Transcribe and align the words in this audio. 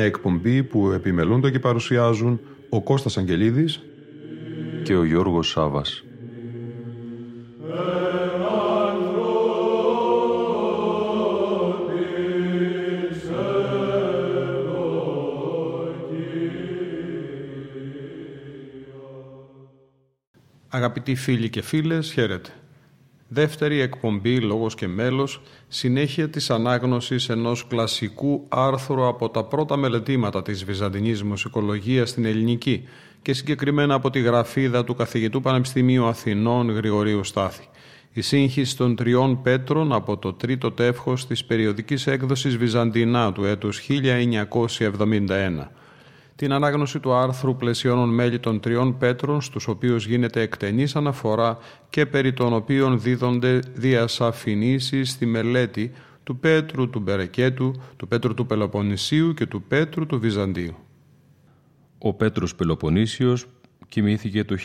Μια 0.00 0.08
εκπομπή 0.08 0.62
που 0.62 0.90
επιμελούνται 0.90 1.50
και 1.50 1.58
παρουσιάζουν 1.58 2.40
ο 2.68 2.82
Κώστας 2.82 3.18
Αγγελίδης 3.18 3.80
και 4.82 4.96
ο 4.96 5.04
Γιώργος 5.04 5.48
Σάβας. 5.48 6.04
Αγαπητοί 20.68 21.14
φίλοι 21.14 21.48
και 21.48 21.62
φίλες, 21.62 22.12
χαίρετε. 22.12 22.59
Δεύτερη 23.32 23.80
εκπομπή 23.80 24.40
«Λόγος 24.40 24.74
και 24.74 24.88
μέλος» 24.88 25.40
συνέχεια 25.68 26.30
της 26.30 26.50
ανάγνωσης 26.50 27.28
ενός 27.28 27.66
κλασικού 27.66 28.46
άρθρου 28.48 29.06
από 29.06 29.28
τα 29.28 29.44
πρώτα 29.44 29.76
μελετήματα 29.76 30.42
της 30.42 30.64
Βυζαντινής 30.64 31.22
Μουσικολογίας 31.22 32.10
στην 32.10 32.24
Ελληνική 32.24 32.84
και 33.22 33.32
συγκεκριμένα 33.32 33.94
από 33.94 34.10
τη 34.10 34.20
γραφίδα 34.20 34.84
του 34.84 34.94
καθηγητού 34.94 35.40
Πανεπιστημίου 35.40 36.04
Αθηνών 36.04 36.70
Γρηγορίου 36.70 37.24
Στάθη. 37.24 37.64
Η 38.12 38.20
σύγχυση 38.20 38.76
των 38.76 38.96
τριών 38.96 39.42
πέτρων 39.42 39.92
από 39.92 40.16
το 40.16 40.32
τρίτο 40.32 40.72
τεύχος 40.72 41.26
της 41.26 41.44
περιοδικής 41.44 42.06
έκδοσης 42.06 42.56
Βυζαντινά 42.56 43.32
του 43.32 43.44
έτους 43.44 43.80
1971 43.80 45.70
την 46.40 46.52
ανάγνωση 46.52 47.00
του 47.00 47.12
άρθρου 47.12 47.56
πλαισιώνων 47.56 48.08
μέλη 48.08 48.38
των 48.38 48.60
τριών 48.60 48.98
πέτρων, 48.98 49.40
στους 49.40 49.68
οποίους 49.68 50.06
γίνεται 50.06 50.40
εκτενής 50.40 50.96
αναφορά 50.96 51.58
και 51.90 52.06
περί 52.06 52.32
των 52.32 52.52
οποίων 52.52 53.00
δίδονται 53.00 53.58
διασαφηνήσεις 53.74 55.10
στη 55.10 55.26
μελέτη 55.26 55.92
του 56.22 56.38
Πέτρου 56.38 56.90
του 56.90 57.00
Μπερεκέτου, 57.00 57.74
του 57.96 58.08
Πέτρου 58.08 58.34
του 58.34 58.46
Πελοποννησίου 58.46 59.34
και 59.34 59.46
του 59.46 59.62
Πέτρου 59.62 60.06
του 60.06 60.20
Βυζαντίου. 60.20 60.76
Ο 61.98 62.14
Πέτρος 62.14 62.54
Πελοποννήσιος 62.54 63.46
κοιμήθηκε 63.88 64.44
το 64.44 64.56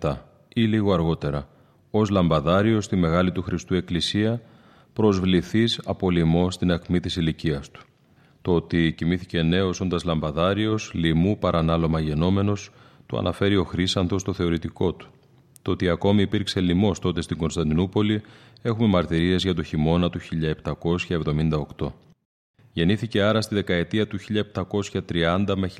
1777 0.00 0.14
ή 0.54 0.62
λίγο 0.62 0.92
αργότερα, 0.92 1.48
ως 1.90 2.10
λαμπαδάριος 2.10 2.84
στη 2.84 2.96
Μεγάλη 2.96 3.32
του 3.32 3.42
Χριστού 3.42 3.74
Εκκλησία, 3.74 4.42
προσβληθής 4.92 5.80
από 5.84 6.10
λοιμό 6.10 6.50
στην 6.50 6.72
ακμή 6.72 7.00
της 7.00 7.16
ηλικίας 7.16 7.70
του. 7.70 7.80
Το 8.42 8.54
ότι 8.54 8.92
κοιμήθηκε 8.96 9.42
νέος 9.42 9.80
όντας 9.80 10.04
λαμπαδάριος, 10.04 10.90
λοιμού 10.94 11.38
παρανάλωμα 11.38 12.00
γενόμενος, 12.00 12.70
το 13.06 13.16
αναφέρει 13.16 13.56
ο 13.56 13.64
Χρήσαντος 13.64 14.20
στο 14.20 14.32
θεωρητικό 14.32 14.92
του. 14.92 15.06
Το 15.62 15.70
ότι 15.70 15.88
ακόμη 15.88 16.22
υπήρξε 16.22 16.60
λοιμός 16.60 16.98
τότε 16.98 17.20
στην 17.20 17.36
Κωνσταντινούπολη, 17.36 18.22
έχουμε 18.62 18.88
μαρτυρίες 18.88 19.42
για 19.42 19.54
το 19.54 19.62
χειμώνα 19.62 20.10
του 20.10 20.20
1778. 21.78 21.92
Γεννήθηκε 22.72 23.22
άρα 23.22 23.40
στη 23.40 23.54
δεκαετία 23.54 24.06
του 24.06 24.18
1730 25.08 25.54
με 25.56 25.70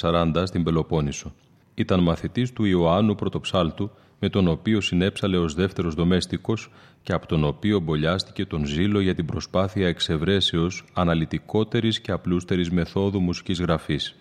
1740 0.00 0.42
στην 0.46 0.62
Πελοπόννησο. 0.62 1.32
Ήταν 1.74 2.02
μαθητής 2.02 2.52
του 2.52 2.64
Ιωάννου 2.64 3.14
Πρωτοψάλτου, 3.14 3.90
με 4.18 4.28
τον 4.28 4.48
οποίο 4.48 4.80
συνέψαλε 4.80 5.36
ως 5.36 5.54
δεύτερος 5.54 5.94
δομέστικος 5.94 6.70
και 7.02 7.12
από 7.12 7.26
τον 7.26 7.44
οποίο 7.44 7.80
μπολιάστηκε 7.80 8.46
τον 8.46 8.64
ζήλο 8.64 9.00
για 9.00 9.14
την 9.14 9.26
προσπάθεια 9.26 9.88
εξευρέσεως 9.88 10.84
αναλυτικότερης 10.92 12.00
και 12.00 12.12
απλούστερης 12.12 12.70
μεθόδου 12.70 13.20
μουσικής 13.20 13.60
γραφής. 13.60 14.14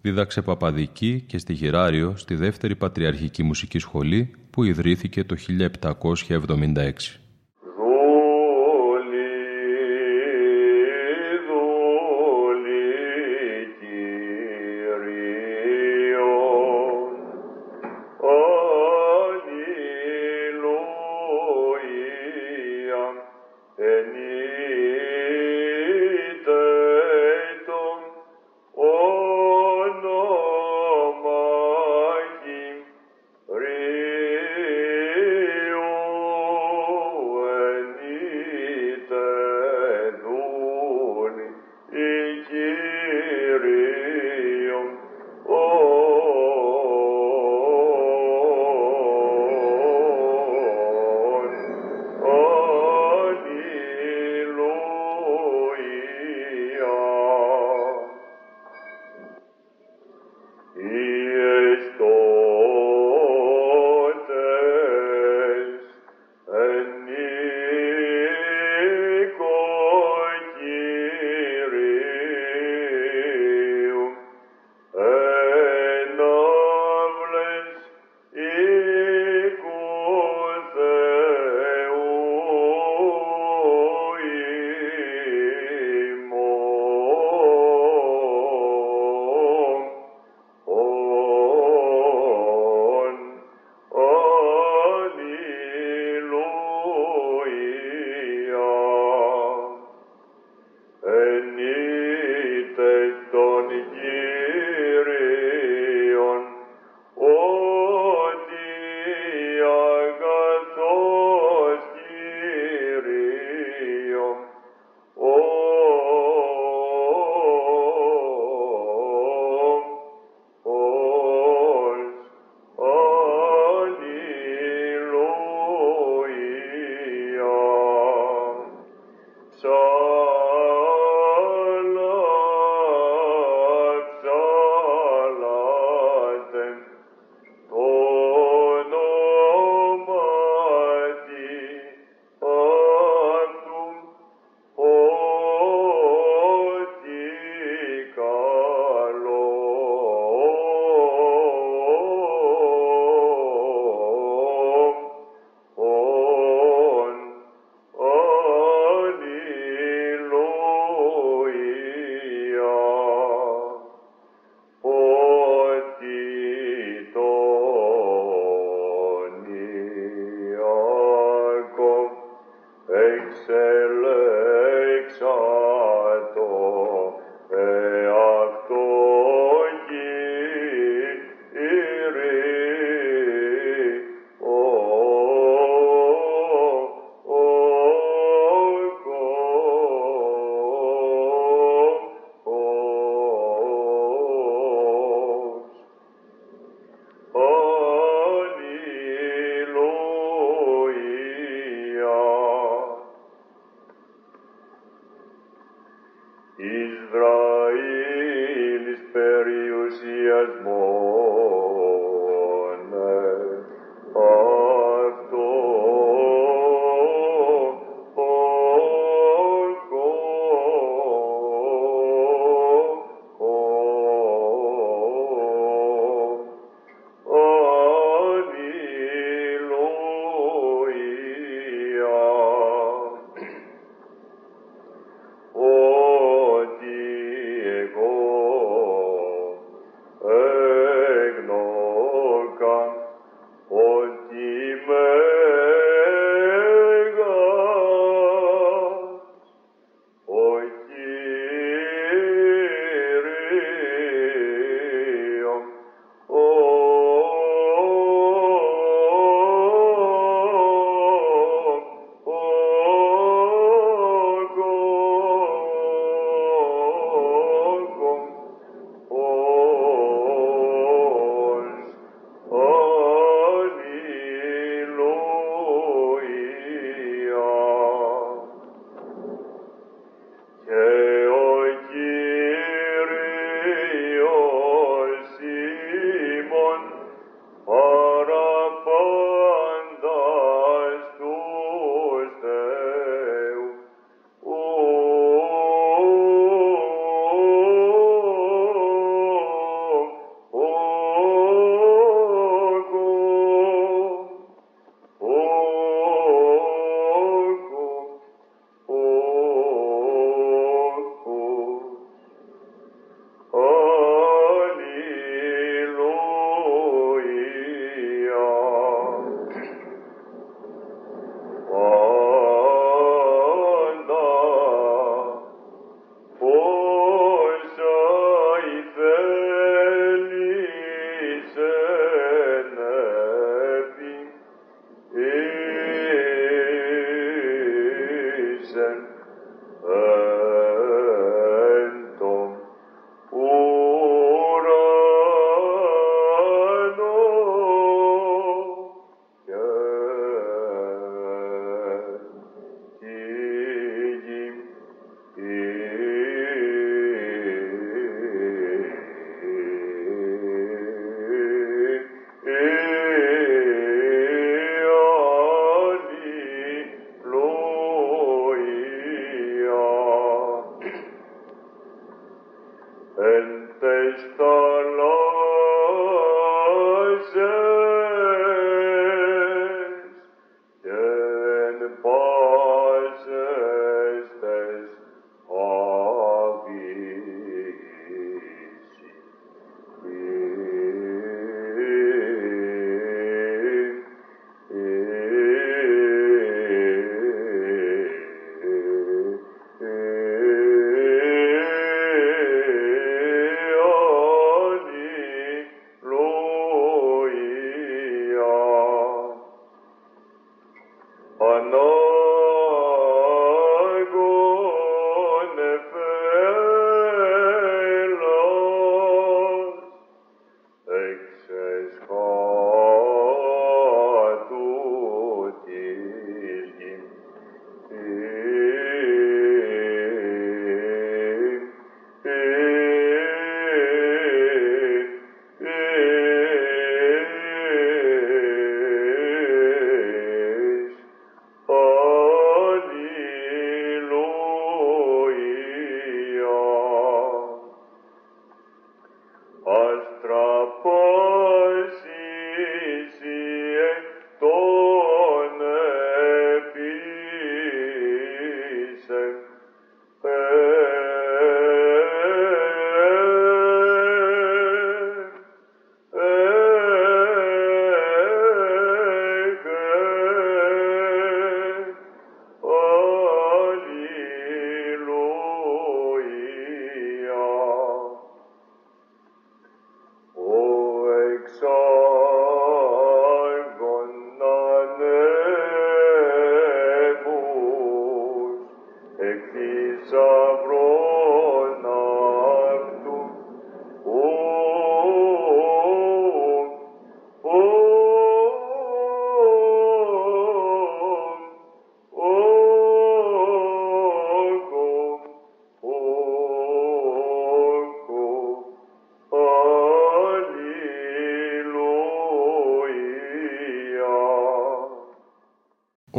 Δίδαξε 0.00 0.42
παπαδική 0.42 1.24
και 1.26 1.38
στη 1.38 1.52
Γεράριο 1.52 2.16
στη 2.16 2.34
δεύτερη 2.34 2.76
Πατριαρχική 2.76 3.42
Μουσική 3.42 3.78
Σχολή 3.78 4.30
που 4.50 4.64
ιδρύθηκε 4.64 5.24
το 5.24 5.36
1776. 6.28 6.92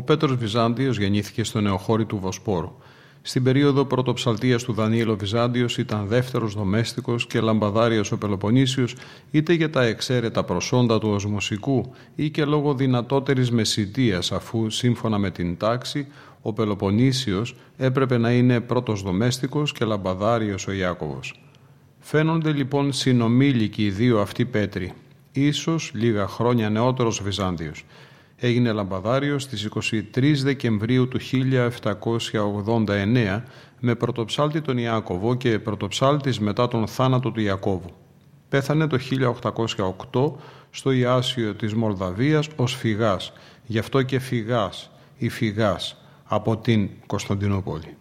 Πέτρος 0.09 0.35
Βυζάντιος 0.35 0.97
γεννήθηκε 0.97 1.43
στο 1.43 1.61
νεοχώρι 1.61 2.05
του 2.05 2.17
Βοσπόρου. 2.17 2.71
Στην 3.21 3.43
περίοδο 3.43 3.85
πρωτοψαλτίας 3.85 4.63
του 4.63 4.73
Δανίελο 4.73 5.17
Βυζάντιος 5.17 5.77
ήταν 5.77 6.07
δεύτερος 6.07 6.53
δομέστικος 6.53 7.27
και 7.27 7.39
λαμπαδάριος 7.39 8.11
ο 8.11 8.17
Πελοποννήσιος 8.17 8.95
είτε 9.31 9.53
για 9.53 9.69
τα 9.69 9.83
εξαίρετα 9.83 10.43
προσόντα 10.43 10.99
του 10.99 11.09
ως 11.09 11.25
μουσικού 11.25 11.93
ή 12.15 12.29
και 12.29 12.45
λόγω 12.45 12.73
δυνατότερης 12.73 13.51
μεσητείας 13.51 14.31
αφού 14.31 14.69
σύμφωνα 14.69 15.17
με 15.17 15.31
την 15.31 15.57
τάξη 15.57 16.07
ο 16.41 16.53
Πελοποννήσιος 16.53 17.55
έπρεπε 17.77 18.17
να 18.17 18.31
είναι 18.31 18.59
πρώτος 18.59 19.01
δομέστικος 19.01 19.71
και 19.71 19.85
λαμπαδάριος 19.85 20.67
ο 20.67 20.71
Ιάκωβος. 20.71 21.41
Φαίνονται 21.99 22.51
λοιπόν 22.51 22.93
συνομήλικοι 22.93 23.85
οι 23.85 23.89
δύο 23.89 24.19
αυτοί 24.19 24.45
Πέτροι, 24.45 24.93
ίσως 25.31 25.91
λίγα 25.93 26.27
χρόνια 26.27 26.69
νεότερος 26.69 27.21
Βυζάντιος 27.23 27.85
έγινε 28.39 28.71
λαμπαδάριος 28.71 29.43
στις 29.43 29.69
23 29.91 30.33
Δεκεμβρίου 30.43 31.07
του 31.07 31.19
1789 32.85 33.41
με 33.79 33.95
πρωτοψάλτη 33.95 34.61
τον 34.61 34.77
Ιάκωβο 34.77 35.35
και 35.35 35.59
πρωτοψάλτης 35.59 36.39
μετά 36.39 36.67
τον 36.67 36.87
θάνατο 36.87 37.31
του 37.31 37.39
Ιακώβου. 37.39 37.89
Πέθανε 38.49 38.87
το 38.87 38.97
1808 40.11 40.31
στο 40.71 40.91
Ιάσιο 40.91 41.55
της 41.55 41.73
Μολδαβίας 41.73 42.47
ως 42.55 42.75
φυγάς, 42.75 43.33
γι' 43.65 43.79
αυτό 43.79 44.01
και 44.01 44.19
φυγάς 44.19 44.91
ή 45.17 45.29
φυγάς 45.29 45.97
από 46.23 46.57
την 46.57 46.89
Κωνσταντινούπολη. 47.05 47.98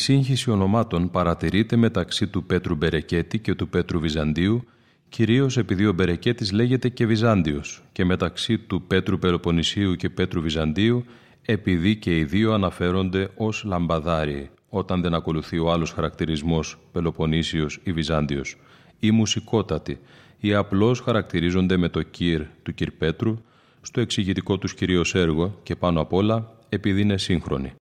Σύγχυση 0.00 0.50
ονομάτων 0.50 1.10
παρατηρείται 1.10 1.76
μεταξύ 1.76 2.26
του 2.26 2.44
Πέτρου 2.44 2.74
Μπερεκέτη 2.74 3.38
και 3.38 3.54
του 3.54 3.68
Πέτρου 3.68 4.00
Βυζαντίου, 4.00 4.64
κυρίως 5.08 5.56
επειδή 5.56 5.86
ο 5.86 5.92
Μπερεκέτης 5.92 6.52
λέγεται 6.52 6.88
και 6.88 7.06
Βυζάντιος 7.06 7.82
και 7.92 8.04
μεταξύ 8.04 8.58
του 8.58 8.82
Πέτρου 8.82 9.18
Πελοποννησίου 9.18 9.94
και 9.94 10.10
Πέτρου 10.10 10.40
Βυζαντίου 10.40 11.04
επειδή 11.42 11.96
και 11.96 12.18
οι 12.18 12.24
δύο 12.24 12.52
αναφέρονται 12.52 13.30
ως 13.36 13.64
λαμπαδάριοι, 13.64 14.50
όταν 14.68 15.00
δεν 15.00 15.14
ακολουθεί 15.14 15.58
ο 15.58 15.72
άλλος 15.72 15.92
χαρακτηρισμός 15.92 16.78
Πελοποννήσιος 16.92 17.80
ή 17.82 17.92
Βυζάντιος, 17.92 18.56
ή 18.98 19.10
μουσικότατοι, 19.10 19.98
ή 20.40 20.54
απλώς 20.54 21.00
χαρακτηρίζονται 21.00 21.76
με 21.76 21.88
το 21.88 22.02
κύρ 22.02 22.42
του 22.62 22.74
κύρ 22.74 22.90
Πέτρου, 22.90 23.38
στο 23.82 24.00
εξηγητικό 24.00 24.58
τους 24.58 24.74
κυρίως 24.74 25.14
έργο 25.14 25.58
και 25.62 25.76
πάνω 25.76 26.00
απ' 26.00 26.12
όλα 26.12 26.52
επειδή 26.68 27.00
είναι 27.00 27.18
σύγχρονοι. 27.18 27.72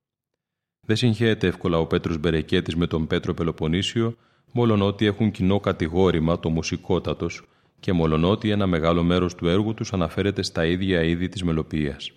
Δεν 0.89 0.97
συγχαίεται 0.97 1.47
εύκολα 1.47 1.77
ο 1.77 1.85
Πέτρος 1.85 2.17
Μπερεκέτης 2.17 2.75
με 2.75 2.87
τον 2.87 3.07
Πέτρο 3.07 3.33
Πελοποννήσιο, 3.33 4.15
μόλον 4.51 4.95
έχουν 4.99 5.31
κοινό 5.31 5.59
κατηγόρημα 5.59 6.39
το 6.39 6.49
μουσικότατος 6.49 7.47
και 7.79 7.93
μόλον 7.93 8.37
ένα 8.41 8.67
μεγάλο 8.67 9.03
μέρος 9.03 9.35
του 9.35 9.47
έργου 9.47 9.73
τους 9.73 9.93
αναφέρεται 9.93 10.43
στα 10.43 10.65
ίδια 10.65 11.03
είδη 11.03 11.29
της 11.29 11.43
μελοποιίας. 11.43 12.11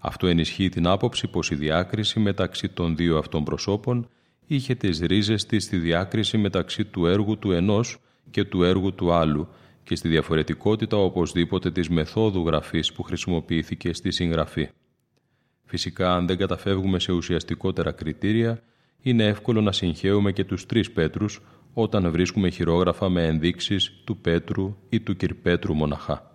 Αυτό 0.00 0.26
ενισχύει 0.26 0.68
την 0.68 0.86
άποψη 0.86 1.28
πως 1.28 1.50
η 1.50 1.54
διάκριση 1.54 2.20
μεταξύ 2.20 2.68
των 2.68 2.96
δύο 2.96 3.18
αυτών 3.18 3.44
προσώπων 3.44 4.08
είχε 4.46 4.74
τις 4.74 5.00
ρίζες 5.00 5.46
της 5.46 5.64
στη 5.64 5.76
διάκριση 5.76 6.38
μεταξύ 6.38 6.84
του 6.84 7.06
έργου 7.06 7.38
του 7.38 7.52
ενός 7.52 7.98
και 8.30 8.44
του 8.44 8.62
έργου 8.62 8.94
του 8.94 9.12
άλλου 9.12 9.48
και 9.84 9.96
στη 9.96 10.08
διαφορετικότητα 10.08 10.96
οπωσδήποτε 10.96 11.70
της 11.70 11.88
μεθόδου 11.88 12.46
γραφής 12.46 12.92
που 12.92 13.02
χρησιμοποιήθηκε 13.02 13.92
στη 13.92 14.10
συγγραφή. 14.10 14.68
Φυσικά, 15.72 16.14
αν 16.14 16.26
δεν 16.26 16.36
καταφεύγουμε 16.36 16.98
σε 16.98 17.12
ουσιαστικότερα 17.12 17.92
κριτήρια, 17.92 18.62
είναι 19.02 19.24
εύκολο 19.24 19.60
να 19.60 19.72
συγχαίουμε 19.72 20.32
και 20.32 20.44
τους 20.44 20.66
τρεις 20.66 20.90
Πέτρους 20.92 21.40
όταν 21.72 22.10
βρίσκουμε 22.10 22.48
χειρόγραφα 22.48 23.08
με 23.08 23.26
ενδείξεις 23.26 23.92
του 24.04 24.16
Πέτρου 24.16 24.76
ή 24.88 25.00
του 25.00 25.16
Κυρπέτρου 25.16 25.74
μοναχά. 25.74 26.31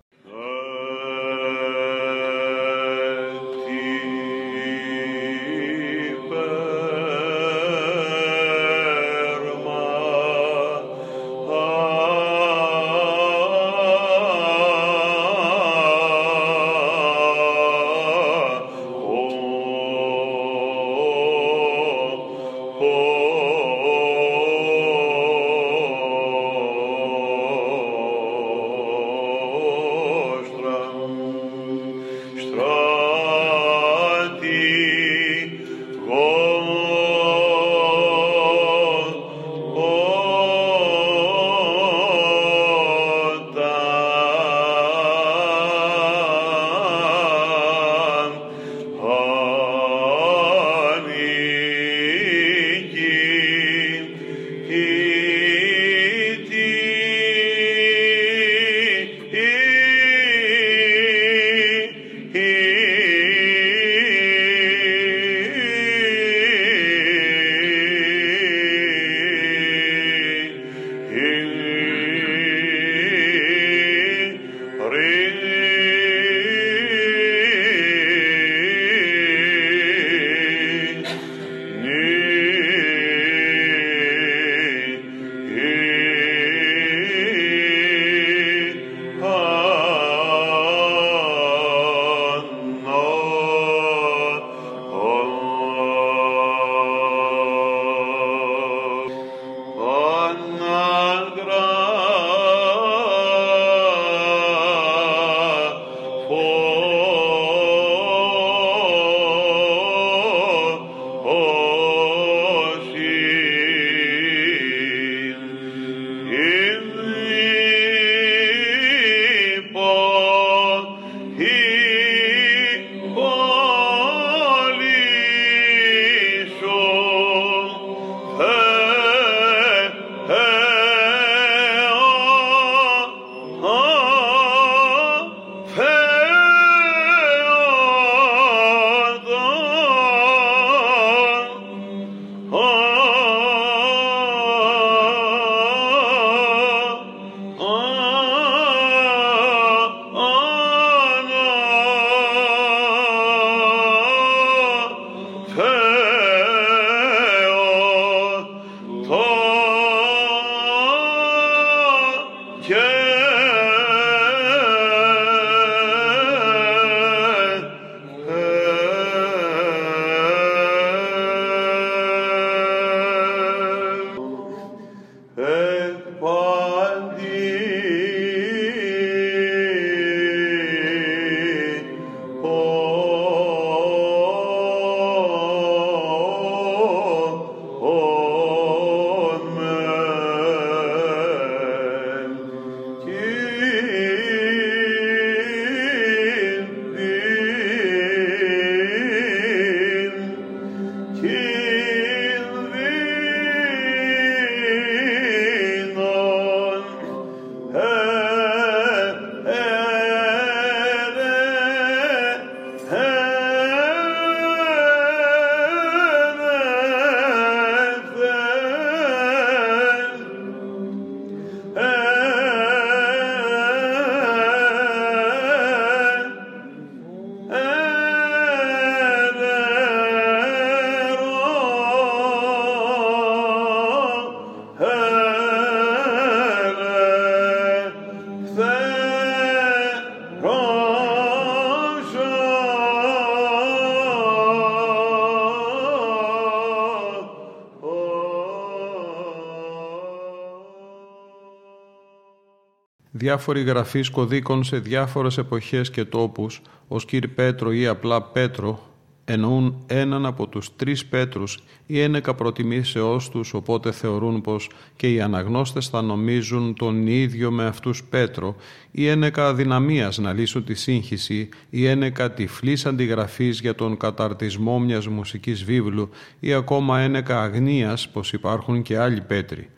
Διάφοροι 253.27 253.61
γραφείς 253.61 254.09
κωδίκων 254.09 254.63
σε 254.63 254.79
διάφορες 254.79 255.37
εποχές 255.37 255.89
και 255.89 256.05
τόπους, 256.05 256.61
ως 256.87 257.05
κύρ 257.05 257.27
Πέτρο 257.27 257.71
ή 257.71 257.87
απλά 257.87 258.21
Πέτρο, 258.21 258.79
εννοούν 259.25 259.83
έναν 259.87 260.25
από 260.25 260.47
τους 260.47 260.75
τρεις 260.75 261.05
Πέτρους 261.05 261.63
ή 261.85 261.99
ένεκα 261.99 262.33
προτιμήσεώς 262.33 263.29
τους, 263.29 263.53
οπότε 263.53 263.91
θεωρούν 263.91 264.41
πως 264.41 264.69
και 264.95 265.13
οι 265.13 265.21
αναγνώστες 265.21 265.87
θα 265.87 266.01
νομίζουν 266.01 266.75
τον 266.75 267.07
ίδιο 267.07 267.51
με 267.51 267.65
αυτούς 267.65 268.03
Πέτρο 268.03 268.55
ή 268.91 269.07
ένεκα 269.07 269.47
αδυναμίας 269.47 270.17
να 270.17 270.33
λύσουν 270.33 270.63
τη 270.63 270.73
σύγχυση 270.73 271.49
ή 271.69 271.85
ένεκα 271.85 272.31
τυφλής 272.31 272.85
αντιγραφής 272.85 273.59
για 273.59 273.75
τον 273.75 273.97
καταρτισμό 273.97 274.79
μιας 274.79 275.07
μουσικής 275.07 275.63
βίβλου 275.63 276.09
ή 276.39 276.53
ακόμα 276.53 276.99
ένεκα 276.99 277.41
αγνίας 277.41 278.09
πως 278.09 278.33
υπάρχουν 278.33 278.81
και 278.81 278.97
άλλοι 278.97 279.21
Πέτροι. 279.21 279.69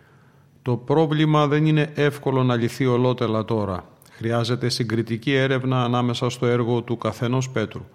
Το 0.61 0.77
πρόβλημα 0.77 1.47
δεν 1.47 1.65
είναι 1.65 1.91
εύκολο 1.95 2.43
να 2.43 2.55
λυθεί 2.55 2.85
ολότελα 2.85 3.45
τώρα. 3.45 3.83
Χρειάζεται 4.11 4.69
συγκριτική 4.69 5.33
έρευνα 5.33 5.83
ανάμεσα 5.83 6.29
στο 6.29 6.45
έργο 6.45 6.81
του 6.81 6.97
καθενός 6.97 7.49
Πέτρου. 7.49 7.85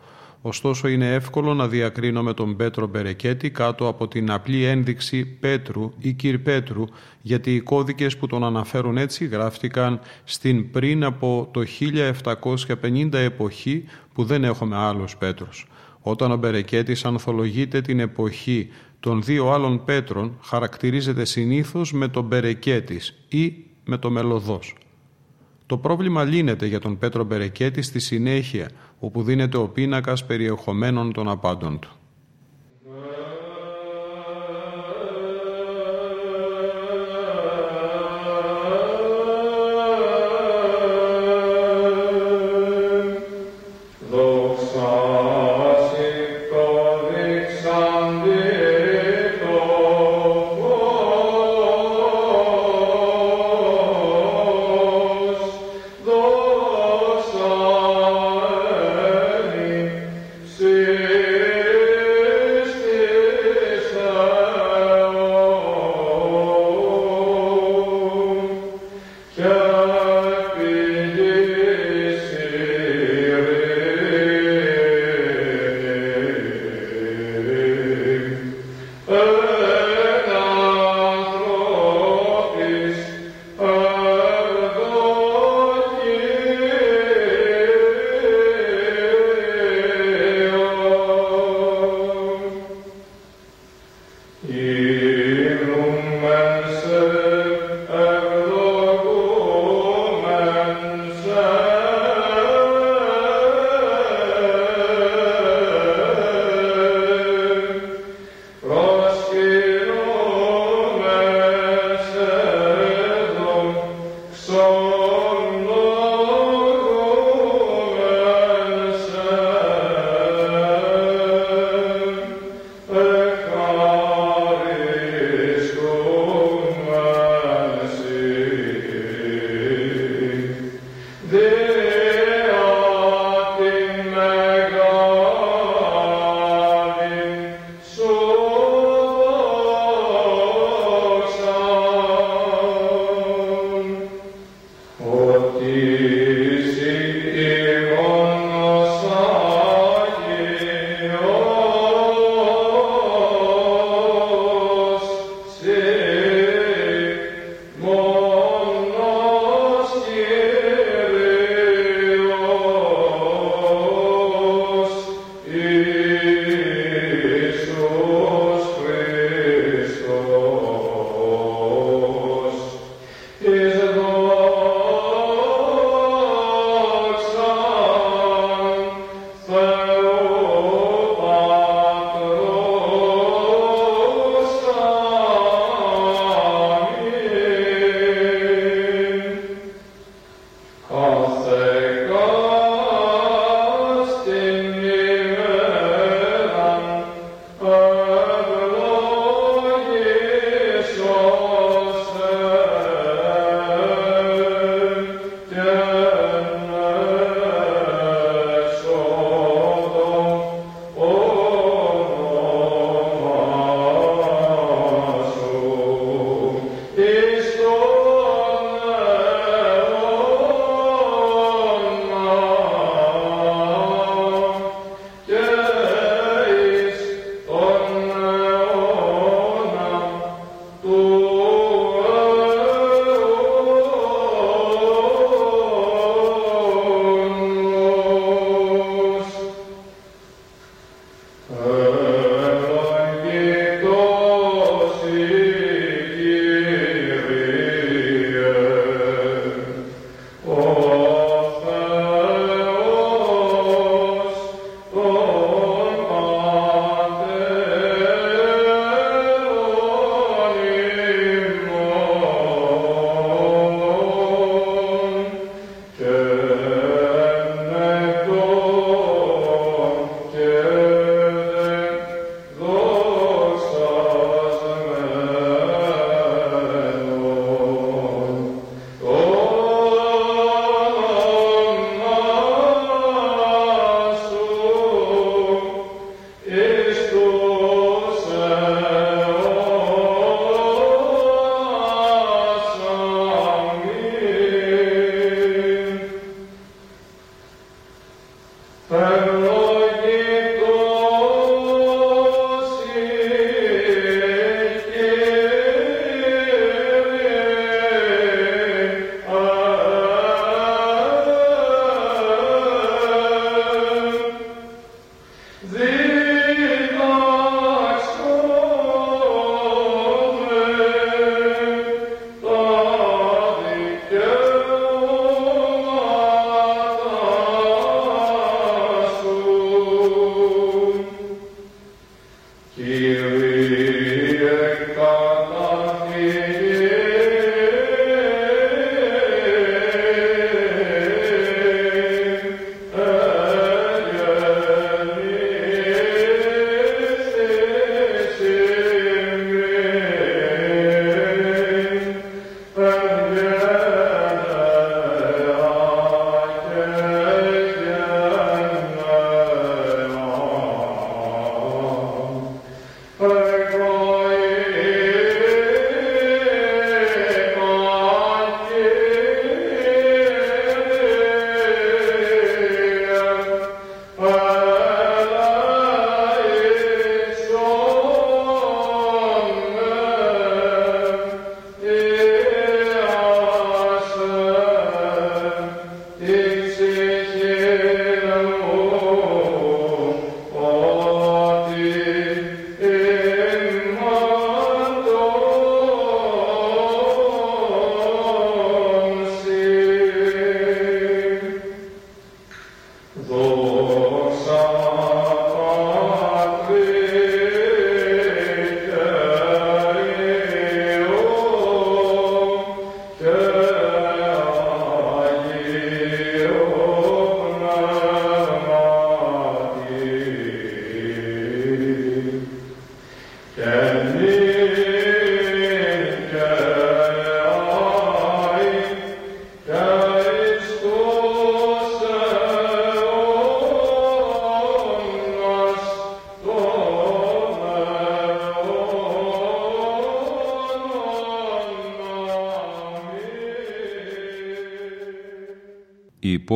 Ωστόσο 0.47 0.89
είναι 0.89 1.15
εύκολο 1.15 1.55
να 1.55 1.69
διακρίνουμε 1.69 2.35
τον 2.35 2.57
Πέτρο 2.57 2.87
Μπερεκέτη 2.87 3.51
κάτω 3.51 3.89
από 3.89 4.09
την 4.09 4.31
απλή 4.31 4.65
ένδειξη 4.65 5.25
Πέτρου 5.25 5.93
ή 5.99 6.13
Κυρ 6.13 6.39
Πέτρου 6.39 6.85
γιατί 7.23 7.55
οι 7.55 7.61
κώδικες 7.61 8.17
που 8.17 8.27
τον 8.27 8.45
αναφέρουν 8.45 8.97
έτσι 8.97 9.25
γράφτηκαν 9.25 10.01
στην 10.25 10.71
πριν 10.71 11.05
από 11.05 11.49
το 11.53 11.63
1750 12.83 13.13
εποχή 13.13 13.85
που 14.13 14.25
δεν 14.25 14.45
έχουμε 14.45 14.77
άλλους 14.77 15.17
Πέτρους. 15.17 15.67
Όταν 16.01 16.33
ο 16.33 16.37
Μπερεκέτης 16.37 17.05
ανθολογείται 17.05 17.81
την 17.81 18.01
εποχή 18.01 18.69
των 19.05 19.23
δύο 19.23 19.51
άλλων 19.51 19.85
Πέτρων 19.85 20.39
χαρακτηρίζεται 20.43 21.25
συνήθως 21.25 21.93
με 21.93 22.09
τον 22.09 22.25
Μπερεκέτης 22.25 23.25
ή 23.29 23.65
με 23.85 23.99
το 23.99 24.11
Μελωδός. 24.11 24.75
Το 25.67 25.79
πρόβλημα 25.79 26.25
λύνεται 26.25 26.67
για 26.67 26.81
τον 26.81 26.99
Πέτρο 26.99 27.25
Μπερεκέτη 27.25 27.83
στη 27.83 27.99
συνέχεια, 27.99 28.71
όπου 28.99 29.23
δίνεται 29.23 29.57
ο 29.57 29.69
πίνακας 29.69 30.27
περιεχομένων 30.27 31.13
των 31.13 31.29
απάντων 31.29 31.79
του. 31.79 31.97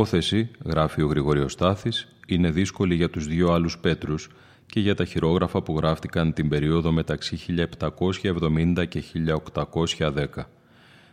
Υπόθεση, 0.09 0.51
γράφει 0.65 1.03
ο 1.03 1.07
Γρηγοριος 1.07 1.53
Στάθης, 1.53 2.09
είναι 2.27 2.51
δύσκολη 2.51 2.95
για 2.95 3.11
τους 3.11 3.27
δύο 3.27 3.53
άλλους 3.53 3.79
Πέτρους 3.79 4.29
και 4.67 4.81
για 4.81 4.95
τα 4.95 5.05
χειρόγραφα 5.05 5.63
που 5.63 5.77
γράφτηκαν 5.77 6.33
την 6.33 6.49
περίοδο 6.49 6.93
μεταξύ 6.93 7.37
1770 7.37 8.85
και 8.89 9.01
1810. 9.01 10.51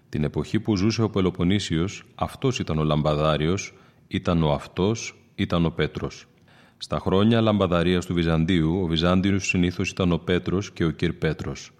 Την 0.09 0.23
εποχή 0.23 0.59
που 0.59 0.75
ζούσε 0.75 1.01
ο 1.01 1.09
Πελοποννήσιος, 1.09 2.03
αυτός 2.15 2.59
ήταν 2.59 2.77
ο 2.77 2.83
Λαμπαδάριος, 2.83 3.73
ήταν 4.07 4.43
ο 4.43 4.51
αυτός, 4.51 5.15
ήταν 5.35 5.65
ο 5.65 5.69
Πέτρος. 5.69 6.27
Στα 6.77 6.99
χρόνια 6.99 7.41
λαμπαδαρίας 7.41 8.05
του 8.05 8.13
Βυζαντίου, 8.13 8.79
ο 8.83 8.85
Βυζάντιος 8.85 9.47
συνήθως 9.47 9.89
ήταν 9.89 10.11
ο 10.11 10.17
Πέτρος 10.17 10.71
και 10.71 10.85
ο 10.85 10.89
Κυρ 10.89 11.13
Πέτρος. 11.13 11.71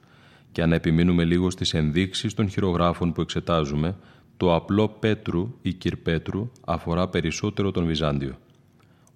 Και 0.51 0.61
αν 0.61 0.71
επιμείνουμε 0.73 1.23
λίγο 1.23 1.49
στις 1.49 1.73
ενδείξεις 1.73 2.33
των 2.33 2.49
χειρογράφων 2.49 3.13
που 3.13 3.21
εξετάζουμε, 3.21 3.95
το 4.37 4.55
απλό 4.55 4.87
Πέτρου 4.99 5.53
ή 5.61 5.73
Κυρπέτρου 5.73 6.51
αφορά 6.65 7.07
περισσότερο 7.07 7.71
τον 7.71 7.85
Βυζάντιο. 7.85 8.37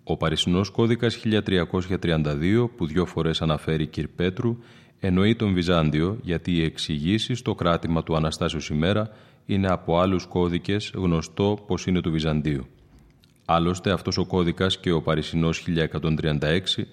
Ο 0.03 0.17
Παρισινός 0.17 0.69
κώδικας 0.69 1.21
1332 1.23 2.69
που 2.75 2.85
δύο 2.85 3.05
φορές 3.05 3.41
αναφέρει 3.41 3.87
Κυρπέτρου 3.87 4.57
εννοεί 4.99 5.35
τον 5.35 5.53
Βυζάντιο 5.53 6.17
γιατί 6.21 6.51
οι 6.51 6.63
εξηγήσεις 6.63 7.39
στο 7.39 7.55
κράτημα 7.55 8.03
του 8.03 8.15
Αναστάσεως 8.15 8.69
ημέρα 8.69 9.09
είναι 9.45 9.67
από 9.67 9.99
άλλους 9.99 10.25
κώδικες 10.25 10.91
γνωστό 10.95 11.63
πως 11.67 11.85
είναι 11.85 12.01
του 12.01 12.11
Βυζαντίου. 12.11 12.65
Άλλωστε 13.45 13.91
αυτός 13.91 14.17
ο 14.17 14.25
κώδικας 14.25 14.79
και 14.79 14.91
ο 14.91 15.01
Παρισινός 15.01 15.63
1136 15.67 16.83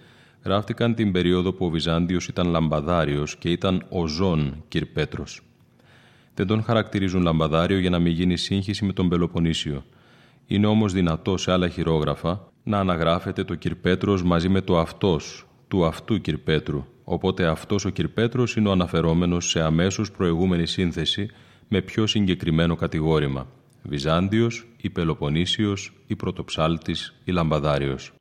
γράφτηκαν 0.45 0.95
την 0.95 1.13
περίοδο 1.13 1.53
που 1.53 1.67
ο 1.67 1.69
Βυζάντιος 1.69 2.29
ήταν 2.29 2.49
λαμπαδάριος 2.49 3.37
και 3.37 3.51
ήταν 3.51 3.87
ο 3.89 4.07
Ζων 4.07 4.65
Κυρπέτρος 4.69 5.46
δεν 6.37 6.47
τον 6.47 6.63
χαρακτηρίζουν 6.63 7.23
λαμπαδάριο 7.23 7.79
για 7.79 7.91
να 7.91 7.99
μην 7.99 8.13
γίνει 8.13 8.37
σύγχυση 8.37 8.85
με 8.85 8.93
τον 8.93 9.09
Πελοποννήσιο. 9.09 9.85
Είναι 10.47 10.67
όμως 10.67 10.93
δυνατό 10.93 11.37
σε 11.37 11.53
άλλα 11.53 11.69
χειρόγραφα 11.69 12.49
να 12.63 12.79
αναγράφεται 12.79 13.45
το 13.45 13.55
Κυρπέτρος 13.55 14.23
μαζί 14.23 14.49
με 14.49 14.61
το 14.61 14.79
αυτός, 14.79 15.47
του 15.69 15.85
αυτού 15.85 16.21
Κυρπέτρου, 16.21 16.85
οπότε 17.05 17.47
αυτός 17.47 17.85
ο 17.85 17.89
Κυρπέτρος 17.91 18.57
είναι 18.57 18.69
ο 18.69 18.73
αναφερόμενος 18.73 19.49
σε 19.49 19.63
αμέσως 19.63 20.11
προηγούμενη 20.11 20.67
σύνθεση 20.67 21.31
με 21.69 21.81
πιο 21.81 22.07
συγκεκριμένο 22.07 22.77
κατηγόρημα. 22.77 23.47
Βυζάντιος, 23.83 24.67
ή 24.77 24.91
Πελοποννήσιος, 24.91 25.93
ή 26.07 26.17
Πρωτοψάλτης, 26.17 27.15
ή 27.25 27.33
Λαμπαδάριος. 27.33 28.16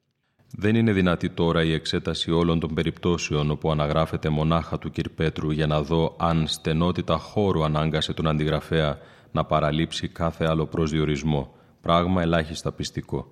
Δεν 0.51 0.75
είναι 0.75 0.91
δυνατή 0.91 1.29
τώρα 1.29 1.63
η 1.63 1.73
εξέταση 1.73 2.31
όλων 2.31 2.59
των 2.59 2.73
περιπτώσεων 2.73 3.51
όπου 3.51 3.71
αναγράφεται 3.71 4.29
μονάχα 4.29 4.77
του 4.77 4.91
Κυρπέτρου 4.91 5.51
για 5.51 5.67
να 5.67 5.81
δω 5.81 6.15
αν 6.17 6.47
στενότητα 6.47 7.17
χώρου 7.17 7.63
ανάγκασε 7.63 8.13
τον 8.13 8.27
αντιγραφέα 8.27 8.97
να 9.31 9.45
παραλείψει 9.45 10.07
κάθε 10.07 10.45
άλλο 10.45 10.65
προσδιορισμό, 10.65 11.55
πράγμα 11.81 12.21
ελάχιστα 12.21 12.71
πιστικό. 12.71 13.27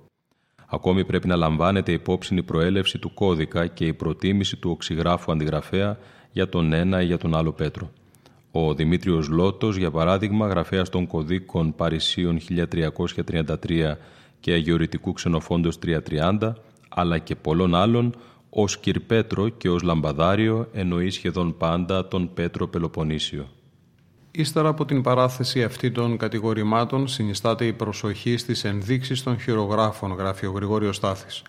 Ακόμη 0.67 1.05
πρέπει 1.05 1.27
να 1.27 1.35
λαμβάνεται 1.35 1.91
υπόψη 1.91 2.35
η 2.35 2.43
προέλευση 2.43 2.99
του 2.99 3.13
κώδικα 3.13 3.67
και 3.67 3.85
η 3.85 3.93
προτίμηση 3.93 4.57
του 4.57 4.71
οξυγράφου 4.71 5.31
αντιγραφέα 5.31 5.97
για 6.31 6.49
τον 6.49 6.73
ένα 6.73 7.01
ή 7.01 7.05
για 7.05 7.17
τον 7.17 7.35
άλλο 7.35 7.51
Πέτρο. 7.51 7.91
Ο 8.51 8.73
Δημήτριος 8.73 9.27
Λότος, 9.27 9.75
για 9.75 9.91
παράδειγμα, 9.91 10.47
γραφέας 10.47 10.89
των 10.89 11.07
κωδίκων 11.07 11.75
Παρισίων 11.75 12.39
1333 12.39 13.97
και 14.39 14.51
Αγιορητικού 14.51 15.13
Ξενοφόντος 15.13 15.79
330, 15.79 16.53
αλλά 16.93 17.17
και 17.17 17.35
πολλών 17.35 17.75
άλλων, 17.75 18.15
ως 18.49 18.77
Κυρπέτρο 18.77 19.49
και 19.49 19.69
ως 19.69 19.81
Λαμπαδάριο 19.81 20.67
εννοεί 20.73 21.09
σχεδόν 21.09 21.57
πάντα 21.57 22.07
τον 22.07 22.33
Πέτρο 22.33 22.67
Πελοποννήσιο. 22.67 23.47
Ύστερα 24.31 24.69
από 24.69 24.85
την 24.85 25.01
παράθεση 25.01 25.63
αυτή 25.63 25.91
των 25.91 26.17
κατηγορημάτων 26.17 27.07
συνιστάται 27.07 27.65
η 27.65 27.73
προσοχή 27.73 28.37
στις 28.37 28.63
ενδείξεις 28.63 29.23
των 29.23 29.39
χειρογράφων, 29.39 30.11
γράφει 30.11 30.45
ο 30.45 30.51
Γρηγόριος 30.51 30.95
Στάθης. 30.95 31.41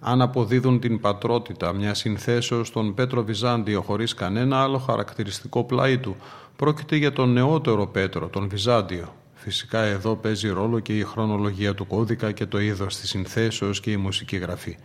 Αν 0.00 0.22
αποδίδουν 0.22 0.80
την 0.80 1.00
πατρότητα 1.00 1.72
μια 1.72 1.94
συνθέσεως 1.94 2.68
στον 2.68 2.94
Πέτρο 2.94 3.24
Βυζάντιο 3.24 3.82
χωρίς 3.82 4.14
κανένα 4.14 4.62
άλλο 4.62 4.78
χαρακτηριστικό 4.78 5.64
πλάι 5.64 5.98
του, 5.98 6.16
πρόκειται 6.56 6.96
για 6.96 7.12
τον 7.12 7.32
νεότερο 7.32 7.86
Πέτρο, 7.86 8.28
τον 8.28 8.48
Βυζάντιο. 8.48 9.14
Φυσικά 9.48 9.80
εδώ 9.80 10.16
παίζει 10.16 10.48
ρόλο 10.48 10.80
και 10.80 10.98
η 10.98 11.02
χρονολογία 11.02 11.74
του 11.74 11.86
κώδικα 11.86 12.32
και 12.32 12.46
το 12.46 12.60
είδος 12.60 12.96
της 12.96 13.08
συνθέσεως 13.08 13.80
και 13.80 13.90
η 13.90 13.96
μουσική 13.96 14.36
γραφή. 14.36 14.76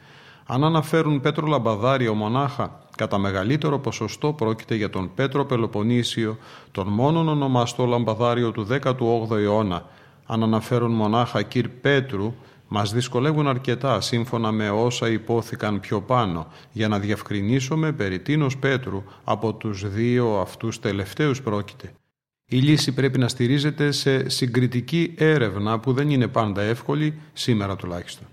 Αν 0.45 0.63
αναφέρουν 0.63 1.21
Πέτρο 1.21 1.47
Λαμπαδάριο 1.47 2.13
μονάχα, 2.13 2.79
κατά 2.97 3.17
μεγαλύτερο 3.17 3.79
ποσοστό 3.79 4.33
πρόκειται 4.33 4.75
για 4.75 4.89
τον 4.89 5.11
Πέτρο 5.15 5.45
Πελοποννήσιο, 5.45 6.37
τον 6.71 6.87
μόνον 6.87 7.27
ονομαστό 7.27 7.85
Λαμπαδάριο 7.85 8.51
του 8.51 8.67
18ου 8.69 9.37
αιώνα. 9.37 9.85
Αν 10.25 10.43
αναφέρουν 10.43 10.91
μονάχα 10.91 11.41
Κυρ 11.41 11.67
Πέτρου, 11.67 12.33
μας 12.67 12.93
δυσκολεύουν 12.93 13.47
αρκετά 13.47 14.01
σύμφωνα 14.01 14.51
με 14.51 14.69
όσα 14.69 15.09
υπόθηκαν 15.09 15.79
πιο 15.79 16.01
πάνω 16.01 16.47
για 16.71 16.87
να 16.87 16.99
διευκρινίσουμε 16.99 17.91
περί 17.91 18.19
τίνος 18.19 18.57
Πέτρου 18.57 19.03
από 19.23 19.53
τους 19.53 19.89
δύο 19.89 20.39
αυτούς 20.39 20.79
τελευταίους 20.79 21.41
πρόκειται. 21.41 21.93
Η 22.53 22.57
λύση 22.57 22.91
πρέπει 22.91 23.19
να 23.19 23.27
στηρίζεται 23.27 23.91
σε 23.91 24.29
συγκριτική 24.29 25.13
έρευνα 25.17 25.79
που 25.79 25.93
δεν 25.93 26.09
είναι 26.09 26.27
πάντα 26.27 26.61
εύκολη, 26.61 27.13
σήμερα 27.33 27.75
τουλάχιστον. 27.75 28.27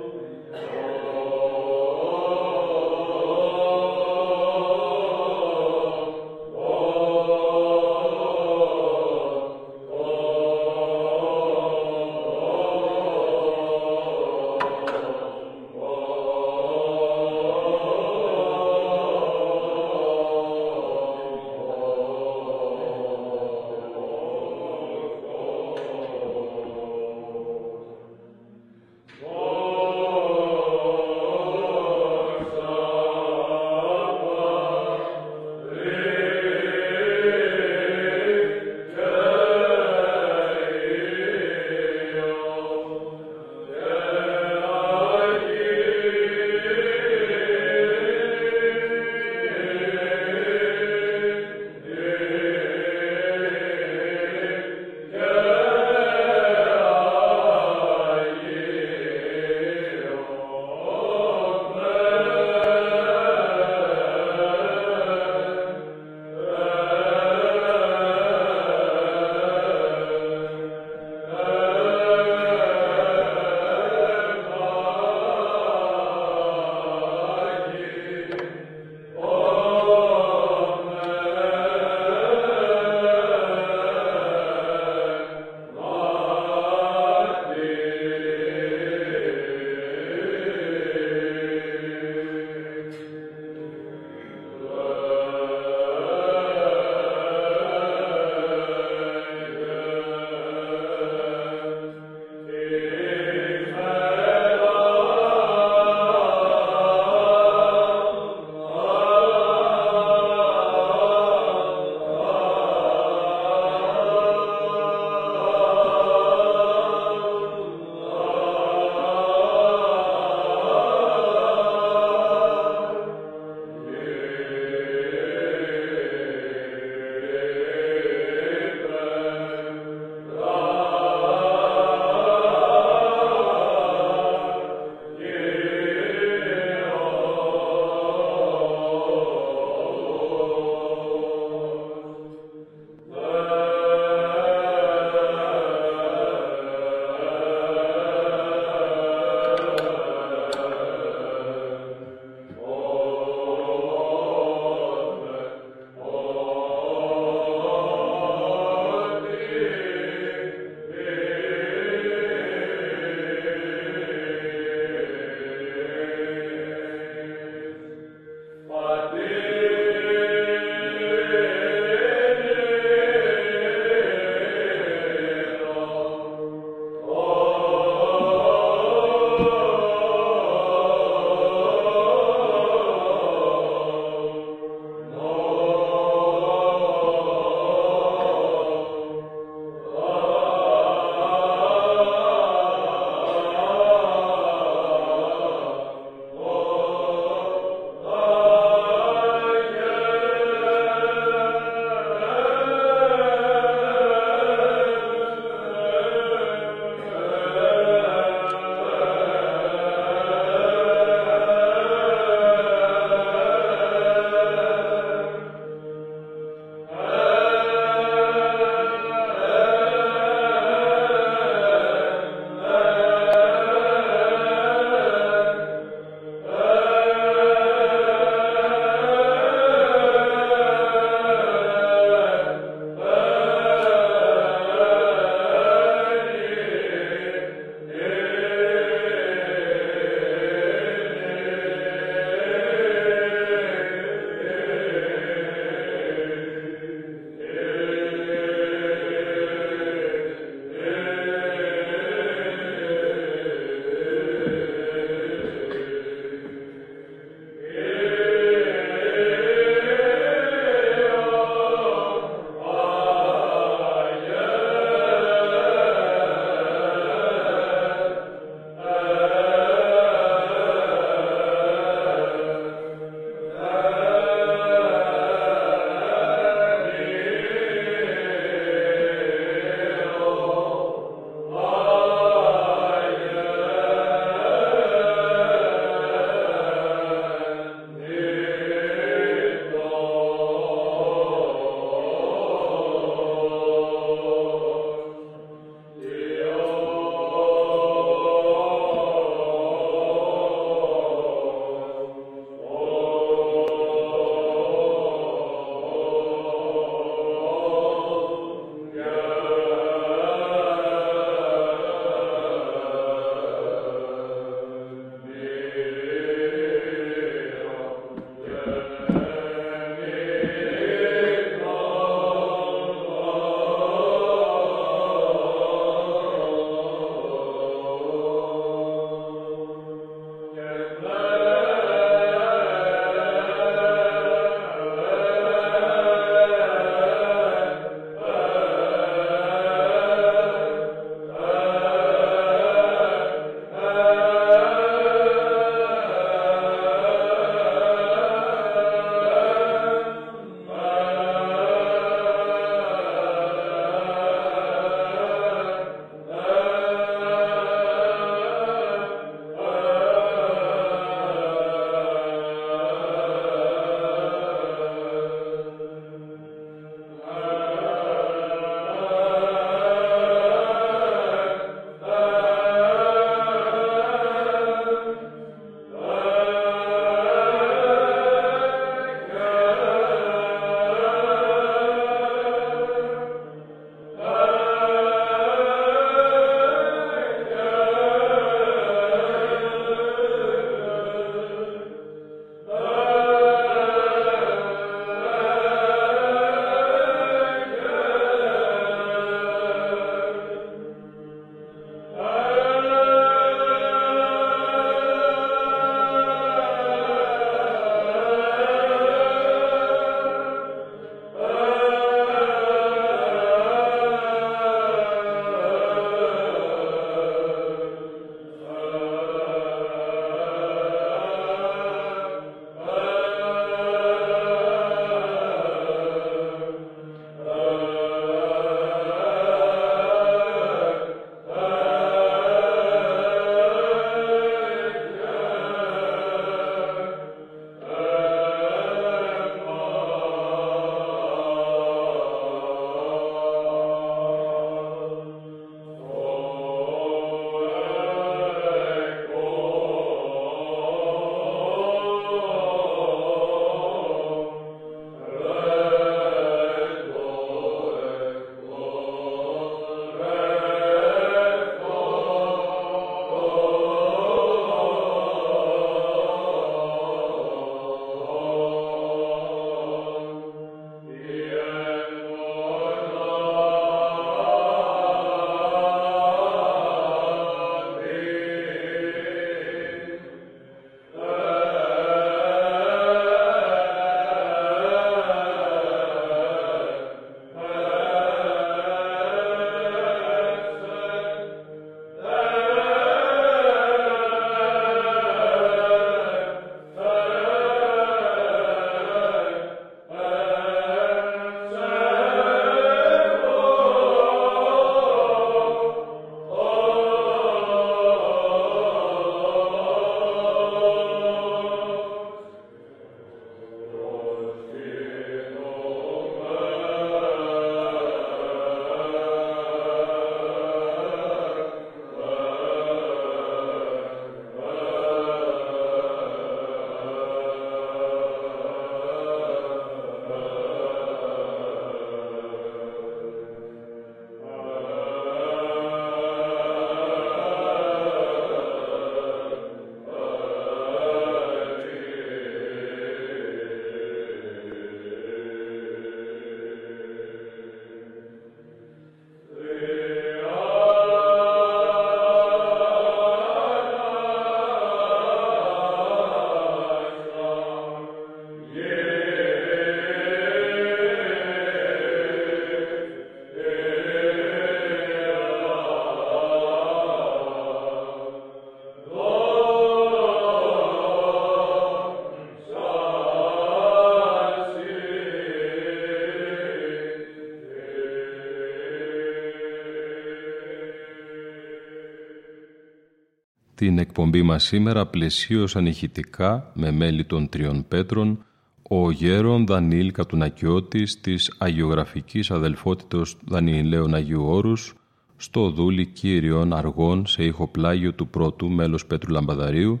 Την 583.80 583.98
εκπομπή 583.98 584.42
μας 584.42 584.64
σήμερα 584.64 585.06
πλαισίωσαν 585.06 585.86
ηχητικά 585.86 586.70
με 586.74 586.90
μέλη 586.90 587.24
των 587.24 587.48
τριών 587.48 587.84
πέτρων 587.88 588.44
ο 588.88 589.10
γέρον 589.10 589.66
Δανίλ 589.66 590.12
Κατουνακιώτης 590.12 591.20
της 591.20 591.54
Αγιογραφικής 591.58 592.50
Αδελφότητος 592.50 593.36
Δανιηλαίων 593.44 594.14
Αγίου 594.14 594.44
Όρους 594.44 594.94
στο 595.36 595.70
δούλι 595.70 596.06
Κύριων 596.06 596.72
Αργών 596.72 597.26
σε 597.26 597.44
ηχοπλάγιο 597.44 598.12
του 598.12 598.28
πρώτου 598.28 598.68
μέλος 598.70 599.06
Πέτρου 599.06 599.32
Λαμπαδαρίου 599.32 600.00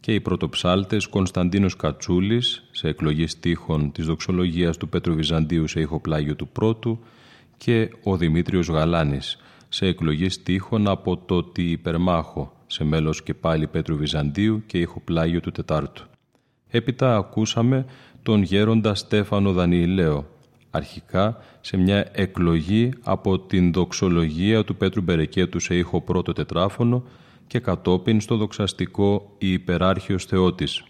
και 0.00 0.14
οι 0.14 0.20
πρωτοψάλτες 0.20 1.06
Κωνσταντίνος 1.06 1.76
Κατσούλης 1.76 2.68
σε 2.70 2.88
εκλογή 2.88 3.26
στίχων 3.26 3.92
της 3.92 4.06
δοξολογίας 4.06 4.76
του 4.76 4.88
Πέτρου 4.88 5.14
Βυζαντίου 5.14 5.66
σε 5.68 5.80
ηχοπλάγιο 5.80 6.36
του 6.36 6.48
πρώτου 6.48 6.98
και 7.56 7.90
ο 8.02 8.16
Δημήτριος 8.16 8.68
Γαλάνης 8.68 9.38
σε 9.68 9.86
εκλογή 9.86 10.28
στίχων 10.28 10.88
από 10.88 11.16
το 11.16 11.42
«Τι 11.42 11.70
υπερμάχο» 11.70 12.60
σε 12.72 12.84
μέλος 12.84 13.22
και 13.22 13.34
πάλι 13.34 13.66
Πέτρου 13.66 13.96
Βυζαντίου 13.96 14.62
και 14.66 14.78
ηχοπλάγιο 14.78 15.40
του 15.40 15.50
Τετάρτου. 15.50 16.04
Έπειτα 16.68 17.16
ακούσαμε 17.16 17.84
τον 18.22 18.42
γέροντα 18.42 18.94
Στέφανο 18.94 19.52
Δανιηλαίο, 19.52 20.26
αρχικά 20.70 21.36
σε 21.60 21.76
μια 21.76 22.08
εκλογή 22.12 22.90
από 23.02 23.38
την 23.38 23.72
δοξολογία 23.72 24.64
του 24.64 24.76
Πέτρου 24.76 25.02
Μπερεκέτου 25.02 25.60
σε 25.60 25.76
ήχο 25.76 26.00
πρώτο 26.00 26.32
τετράφωνο 26.32 27.04
και 27.46 27.58
κατόπιν 27.58 28.20
στο 28.20 28.36
δοξαστικό 28.36 29.34
«Η 29.38 29.52
υπεράρχιος 29.52 30.24
Θεότης», 30.24 30.84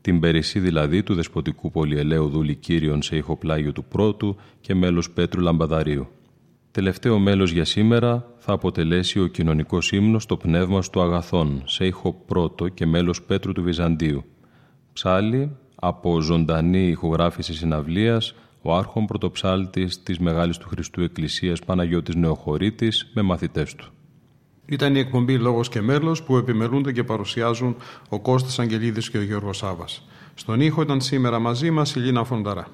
την 0.00 0.20
περισσή 0.20 0.58
δηλαδή 0.58 1.02
του 1.02 1.14
δεσποτικού 1.14 1.70
πολυελαίου 1.70 2.28
δούλη 2.28 2.54
Κύριον 2.54 3.02
σε 3.02 3.16
ηχοπλάγιο 3.16 3.72
του 3.72 3.84
πρώτου 3.84 4.36
και 4.60 4.74
μέλος 4.74 5.10
Πέτρου 5.10 5.40
Λαμπαδαρίου. 5.40 6.08
Τελευταίο 6.72 7.18
μέλος 7.18 7.50
για 7.50 7.64
σήμερα 7.64 8.26
θα 8.38 8.52
αποτελέσει 8.52 9.20
ο 9.20 9.26
κοινωνικός 9.26 9.92
ύμνος 9.92 10.26
το 10.26 10.36
πνεύμα 10.36 10.82
του 10.92 11.00
αγαθών 11.00 11.62
σε 11.66 11.86
ήχο 11.86 12.12
πρώτο 12.26 12.68
και 12.68 12.86
μέλος 12.86 13.22
Πέτρου 13.22 13.52
του 13.52 13.62
Βυζαντίου. 13.62 14.24
Ψάλι 14.92 15.56
από 15.74 16.20
ζωντανή 16.20 16.88
ηχογράφηση 16.88 17.54
συναυλίας 17.54 18.34
ο 18.62 18.76
άρχον 18.76 19.06
πρωτοψάλτης 19.06 20.02
της 20.02 20.18
Μεγάλης 20.18 20.58
του 20.58 20.68
Χριστού 20.68 21.02
Εκκλησίας 21.02 21.60
Παναγιώτης 21.60 22.14
Νεοχωρίτης 22.14 23.10
με 23.14 23.22
μαθητές 23.22 23.74
του. 23.74 23.92
Ήταν 24.66 24.94
η 24.94 24.98
εκπομπή 24.98 25.38
«Λόγος 25.38 25.68
και 25.68 25.80
μέλος» 25.80 26.22
που 26.22 26.36
επιμελούνται 26.36 26.92
και 26.92 27.04
παρουσιάζουν 27.04 27.76
ο 28.08 28.20
Κώστας 28.20 28.58
Αγγελίδης 28.58 29.10
και 29.10 29.18
ο 29.18 29.22
Γιώργος 29.22 29.56
Σάβας. 29.56 30.08
Στον 30.34 30.60
ήχο 30.60 30.82
ήταν 30.82 31.00
σήμερα 31.00 31.38
μαζί 31.38 31.70
μας 31.70 31.94
η 31.94 31.98
Λίνα 31.98 32.24
Φονταρά. 32.24 32.68